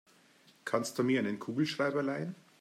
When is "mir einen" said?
1.03-1.37